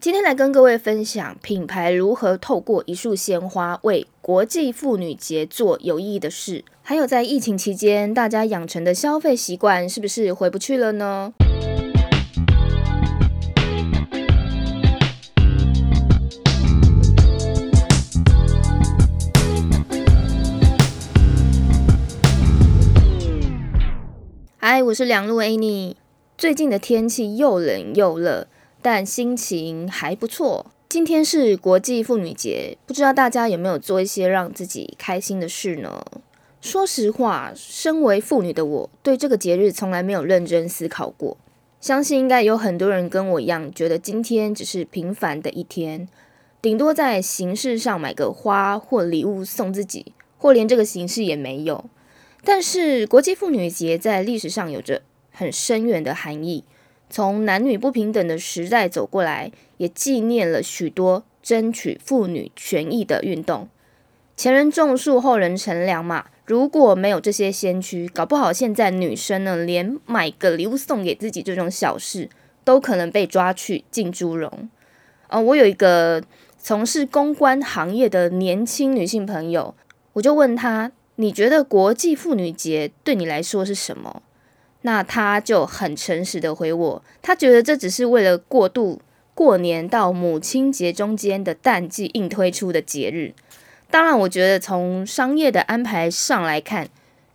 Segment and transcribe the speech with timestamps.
[0.00, 11.34] 今天来跟各位分享品牌如何透过一束鲜花为国际妇女节做有意义的事，还有在疫情期间大家养成的消费习惯是不是回不去了呢？
[24.56, 25.96] 嗨，我是梁璐 Annie。
[26.38, 28.46] 最近的天气又冷又热。
[28.82, 30.66] 但心情还不错。
[30.88, 36.04] 今天是国际妇女节，不知道大家有没有做一些让自己开心的事呢？
[36.60, 41.36] 说实话，身为妇女的我，对这个节日从来没有认真思考过。
[41.80, 46.08] 相信应该有很多人跟我一样，觉得今天只是平凡的一天，
[46.60, 51.84] 顶多在形式上买个花或礼物送自己，或连这个形式也没有。
[52.42, 56.64] 但是国际妇女节在历史上有着很深远的含义。
[57.10, 63.68] 从男女不平等的时代走过来，也纪念了许多争取妇女权益的运动。
[64.36, 66.26] 前人种树，后人乘凉嘛。
[66.46, 72.28] 如果没有这些先驱，搞不好现在女生呢，连买个礼物送给自己这种小事，
[72.64, 74.70] 都可能被抓去进猪笼。
[75.28, 76.22] 呃，我有一个
[76.58, 79.74] 从事公关行业的年轻女性朋友，
[80.14, 84.22] 我就问她：“你觉得国际妇女节对你来说是什么？”
[84.82, 88.98] 那他就很诚实的回我，他觉得这只是为了过渡
[89.34, 93.34] 过年到母亲节中间的淡季硬推出的节日。
[93.90, 96.88] 当然，我觉得从商业的安排上来看，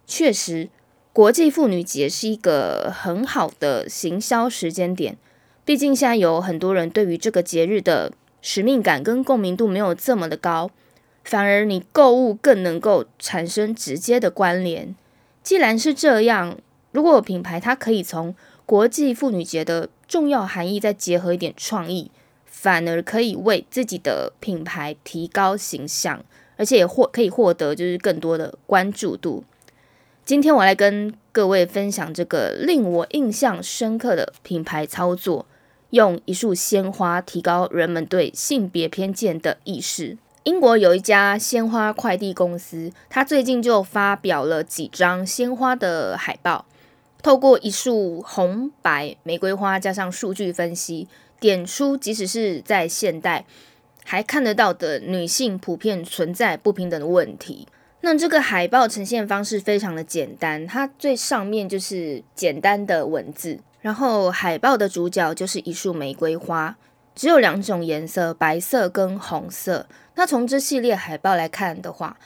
[0.07, 0.69] 确实
[1.13, 5.15] 国际妇女节是一个很好的行销时间点。
[5.63, 10.71] 毕竟现在有很多人对于这个节日的使命感跟共鸣度没有这么的高，
[11.23, 14.95] 反而你购物更能够产生直接的关联。
[15.43, 16.57] 既然是这样。
[16.95, 18.33] 如果品牌它可以从
[18.65, 22.09] 国际妇女节的重要含义再结合一点创意，
[22.45, 26.23] 反而可以为自己的品牌提高形象，
[26.55, 29.43] 而且也获可以获得就是更多的关注度。
[30.23, 35.45] 今天我来跟各位分享这个令我印象深刻的品牌操作，
[35.89, 40.17] 用一束鲜花提高人们对性别偏见的意识。
[40.43, 46.65] 英国有一家鲜花快递公司，它最近就发表了几张鲜花的海报。
[47.25, 51.07] 透过一束红白玫瑰花，加上数据分析，
[51.39, 53.47] 点出即使是在现代
[54.03, 57.67] 还看得到的女性普遍存在不平等的问题。
[58.01, 66.77] 那这个海报呈现方式非常的简单，它最上面就是简单的文字，然后海报的主角就是一束玫瑰花，
[67.15, 69.87] 只有两种颜色，白色跟红色。
[70.13, 72.19] 那从这系列海报来看的话，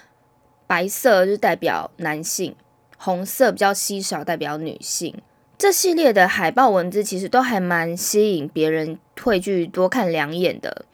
[0.67, 2.53] 白色就代表男性。
[3.01, 5.15] 红色比较稀少，代表女性。
[5.57, 10.85] 这系列的海报文字其实都还蛮吸引别人会去多看两眼的。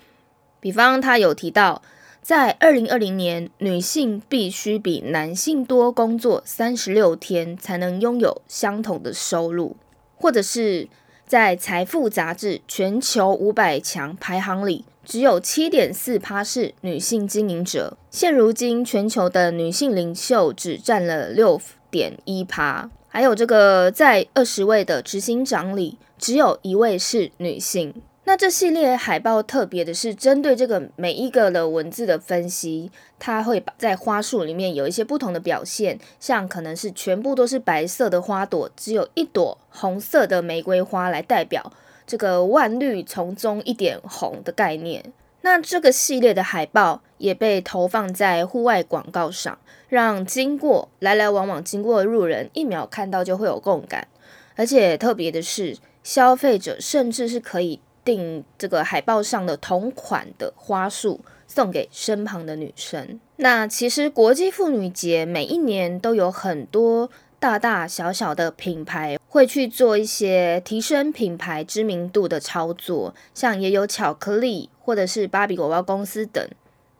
[0.59, 1.81] 比方，他有提到，
[2.21, 9.75] 在二零二零年，女性必须比男性多工作三十六天才能拥有相同的收入，
[10.15, 10.87] 或者是
[11.25, 17.97] 在财富杂志全球五百强排行里，只有七点四趴是女性经营者。
[18.09, 21.59] 现如今，全球的女性领袖只占了六。
[21.95, 27.93] 点一趴，还有这个在二十位的执行长里，只有一位是女性。
[28.25, 41.71] 那这系列海报特别的是，针对这个每一个的文字的分析，它会在花束里面有一些不同的表现，像可能是全部都是白色的花朵，只有一朵红色的玫瑰花来代表
[42.05, 45.13] 这个万绿丛中一点红的概念。
[45.43, 54.07] 那这个系列的海报也被投放在户外广告上，让经过来来往往经过的路人一秒看到就会有共感。
[54.55, 63.19] 而且特别的是，消费者甚至是可以订这个海报上的同款的花束送给身旁的女生。
[63.37, 67.09] 那其实国际妇女节每一年都有很多
[67.39, 74.69] 大大小小的品牌会去做一些提升品牌知名度的操作，像也有巧克力。
[74.85, 76.47] 或者是芭比果包公司等，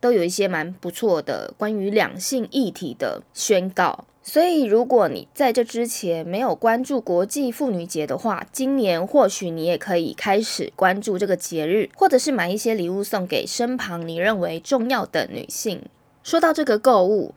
[0.06, 4.06] 都有一些蛮不错的关于两性议题的宣告。
[4.22, 15.82] 所以，如果你在这之前没有关注国际妇女节的话，今年或许你也可以开始关注这个节日，或者是买一些礼物送给身旁你认为重要的女性。
[16.22, 17.34] 说到这个购物，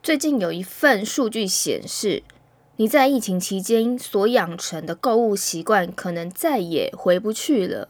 [0.00, 2.22] 最近有一份数据显示，
[2.76, 7.88] 你在疫情期间所养成的购物习惯，可能再也回不去了。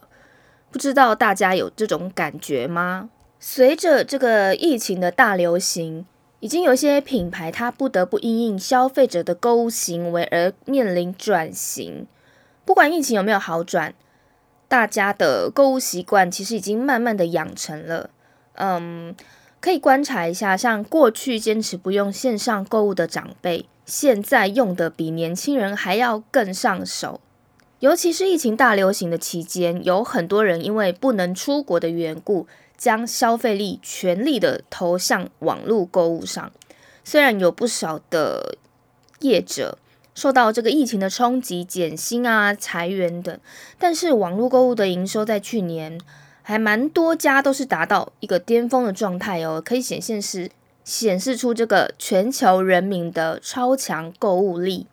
[0.71, 3.11] 不知道大家有这种感觉吗？
[3.45, 6.07] 随着这个疫情的大流行，
[6.39, 12.07] 已经有些品牌它不得不因应消费者的购物行为而面临转型。
[12.65, 13.95] 不管疫情有没有好转，
[14.69, 18.11] 大家的购物习惯其实已经慢慢的养成了。
[18.55, 19.13] 嗯，
[19.61, 27.21] 可以观察一下，像过去坚持不用线上购物的长辈，现在用的比年轻人还要更上手。
[27.81, 32.47] 尤其是疫情大流行的期间，有很多人因为不能出国的缘故，
[32.83, 36.51] 将消费力全力的投向网络购物上。
[37.05, 38.59] 虽然有不少的
[39.21, 39.79] 业者
[40.17, 43.39] 受到这个疫情的冲击，减薪啊、裁员等，
[43.79, 46.01] 但是网络购物的营收在去年
[46.43, 50.51] 还蛮多家都是达到一个巅峰的状态哦，可以显现是
[50.83, 54.89] 显示出这个全球人民的超强购物力。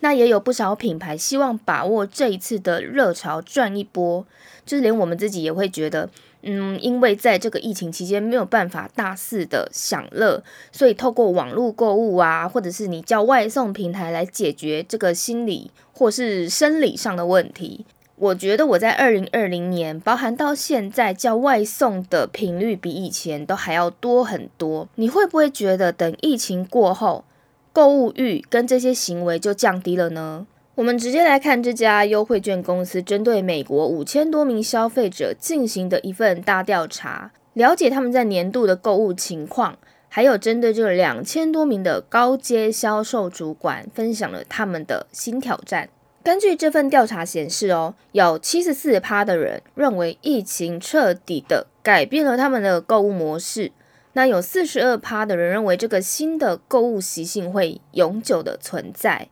[0.00, 4.26] 那也有不少品牌希望把握这一次的热潮赚一波，
[4.66, 6.08] 就是连我们自己也会觉得，
[6.42, 10.42] 嗯，因为在这个疫情期间没有办法大肆的享乐，
[10.72, 17.84] 所以透过网络购物啊，或者是你叫外送平台来解决这个心理或是生理上的问题。
[18.16, 24.88] 我觉得我在二零二零年，包含到现在叫外送的频率比以前都还要多很多。
[24.96, 27.24] 你会不会觉得等疫情过后？
[27.72, 30.46] 购物欲跟这些行为就降低了呢？
[30.80, 39.76] 我们直接来看这家优惠券公司针对美国五千多名消费者进行的一份大调查，了解他们在年度的购物情况，
[40.08, 45.90] 还有针对这两千多名的高阶销售主管分享了他们的新挑战。
[46.24, 53.70] 根据这份调查显示，哦，有七十四趴的人认为疫情彻底的改变了他们的购物模式。
[54.14, 59.28] 那有四十二趴的人认为这个新的购物习性会永久的存在。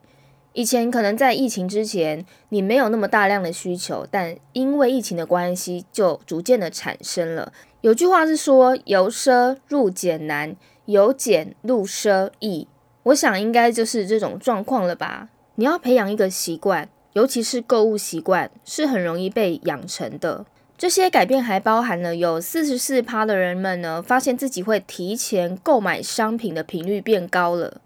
[0.59, 7.53] 以前可能在疫情之前，你没有那么大量的需求，但因为疫情的关系，就逐渐的产生了。
[7.79, 12.67] 有句话是说“由奢入俭难，由俭入奢易”，
[13.03, 15.29] 我想应该就是这种状况了吧。
[15.55, 20.45] 你要培养一个习惯，尤其是购物习惯，是很容易被养成的。
[20.77, 27.79] 这些改变还包含了有四十四趴的人们呢，发现自己会提前购买商品的频率变高了。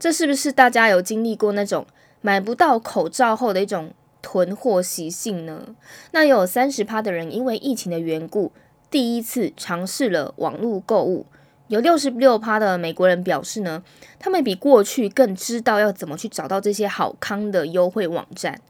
[0.00, 1.86] 这是不是大家有经历过那种
[2.20, 5.74] 买不到口罩后的一种囤货习性呢？
[6.10, 8.52] 那有三十趴的人因为疫情的缘故，
[8.90, 11.26] 第一次尝试了网络购物。
[11.68, 13.82] 有六十六趴的美国人表示呢，
[14.18, 18.60] 他们比过去更知道要怎么去找到这些好康的优惠网站。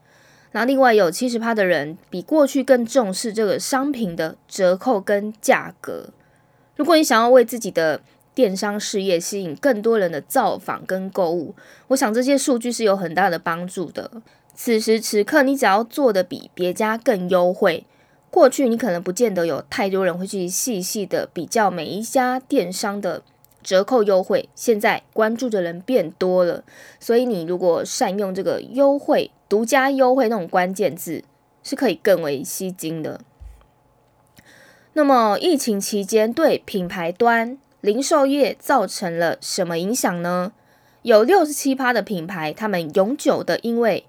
[0.52, 6.08] 那另外有七十趴的人比过去更重视这个商品的折扣跟价格。
[6.74, 8.00] 如果你想要为自己的
[8.38, 11.56] 电商事业吸引更多人的造访跟购物，
[11.88, 14.22] 我想这些数据是有很大的帮助的。
[14.54, 17.84] 此时此刻，你只要做的比别家更优惠，
[18.30, 23.24] 过去你可能不见得有太多人会去细细的比较每一家电商的。
[23.60, 26.62] 折扣优惠，现在关注的人变多了，
[27.00, 31.24] 所以你如果善用这个优惠、独家优惠那种关键字，
[31.64, 33.20] 是可以更为吸睛的。
[34.92, 40.52] 那么疫情期间对品牌端零售业造成了什么影响呢？
[41.02, 44.04] 有六十七趴的品牌，他们永久的因为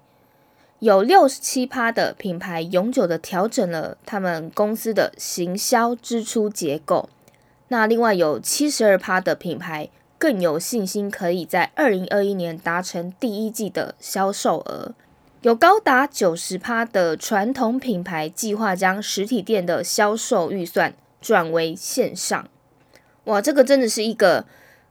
[0.80, 7.08] 有六十七趴的品牌永久的调整了他们公司的行销支出结构。
[7.68, 9.88] 那另外有七十二趴的品牌
[10.18, 14.92] 更有信心，可以在二零二一年达成第一季的销售额。
[15.42, 22.48] 有高达九十趴的传统品牌计划将实体店的销售预算转为线上。
[23.24, 24.44] 哇，这个真的是一个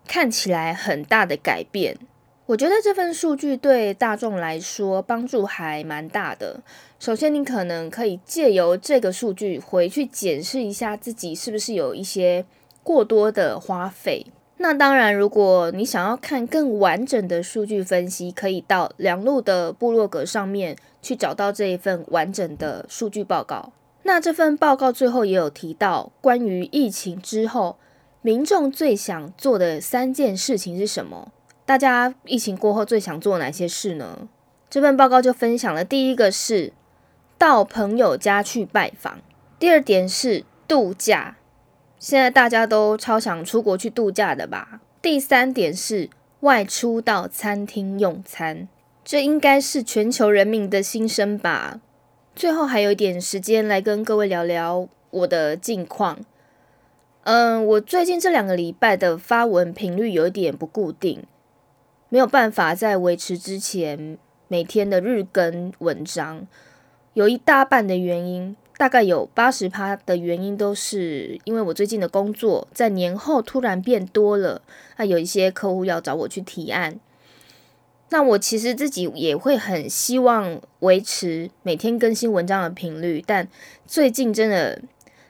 [0.08, 1.98] 看起来很大的改变。
[2.46, 6.62] 我觉得这份数据对大众来说帮助还蛮大的。
[7.00, 12.46] 首先，你可能可以借由这个数据回去检视一下自己是不是有一些。
[12.82, 14.26] 过多的花费。
[14.58, 23.74] 那当然，如果你想要看更完整的数据分析，可以到梁路的部落格上面去找到这一份完整的数据报告。
[24.04, 27.78] 那这份报告最后也有提到，关于疫情之后，
[28.22, 31.32] 民众最想做的三件事情是什么？
[31.66, 34.28] 大家疫情过后最想做哪些事呢？
[34.70, 36.74] 这份报告就分享了，第一个是
[37.38, 39.20] 到朋友家去拜访，
[39.58, 41.38] 第二点是度假。
[41.98, 44.82] 现在大家都超想出国去度假的吧？
[45.02, 46.10] 第三点是
[46.42, 48.68] 外出到餐厅用餐，
[49.06, 51.80] 这应该是全球人民的心声吧。
[52.36, 56.20] 最后还有一点时间来跟各位聊聊我的近况。
[57.24, 61.24] 嗯，我最近这两个礼拜的发文频率有一点不固定，
[62.10, 66.48] 没有办法在维持之前每天的日更文章，
[67.14, 68.56] 有一大半的原因。
[68.78, 74.62] 大概有八十趴的原因都是因为我最近的工作在年后突然变多了，
[74.96, 76.98] 那有一些客户要找我去提案，
[78.08, 83.50] 那我其实自己也会很希望维持每天更新文章的频率，但
[83.86, 84.82] 最近真的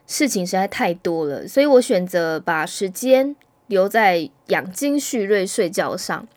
[0.10, 3.36] 事情实在太多了，所以我选择把时间
[3.68, 6.28] 留在养精蓄锐、睡觉上。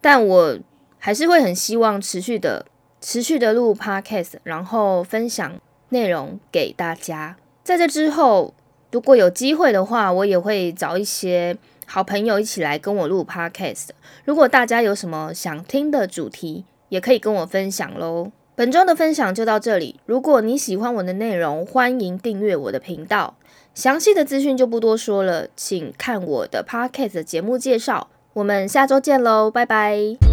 [0.00, 0.58] 但我
[0.98, 2.64] 还是会很希望持续的、
[3.02, 5.60] 持续的录 podcast，然后分享
[5.90, 7.36] 内容给大家。
[7.62, 8.54] 在这之后，
[8.90, 11.56] 如果有机会的话，我也会找一些。
[11.84, 13.88] 好朋友一起来跟我录 podcast，
[14.24, 18.32] 如果大家有什么想听的主题，也可以跟我分享喽。
[18.54, 23.34] 本周的分享就到这里，如果你喜欢我的内容，欢迎订阅我的频道。
[23.74, 28.08] 详细的资讯就不多说了，请看我的 podcast 节目介绍。
[28.34, 30.31] 我们下周见喽，拜拜。